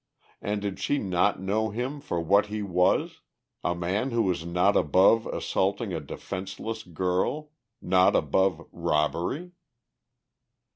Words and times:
And 0.41 0.63
did 0.63 0.79
she 0.79 0.97
not 0.97 1.39
know 1.39 1.69
him 1.69 1.99
for 2.01 2.19
what 2.19 2.47
he 2.47 2.63
was, 2.63 3.21
a 3.63 3.75
man 3.75 4.09
who 4.09 4.23
was 4.23 4.43
not 4.43 4.75
above 4.75 5.27
assaulting 5.27 5.93
a 5.93 5.99
defenceless 5.99 6.81
girl, 6.81 7.51
not 7.83 8.15
above 8.15 8.67
robbery? 8.71 9.51